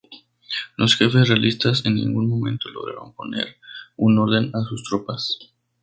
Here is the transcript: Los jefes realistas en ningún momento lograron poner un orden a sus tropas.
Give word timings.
Los 0.77 0.95
jefes 0.95 1.27
realistas 1.29 1.85
en 1.85 1.93
ningún 1.93 2.27
momento 2.27 2.69
lograron 2.71 3.13
poner 3.13 3.57
un 3.97 4.17
orden 4.17 4.49
a 4.55 4.63
sus 4.63 4.81
tropas. 4.83 5.37